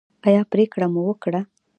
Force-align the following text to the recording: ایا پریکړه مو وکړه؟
ایا 0.27 0.41
پریکړه 0.51 0.87
مو 0.93 1.01
وکړه؟ 1.07 1.41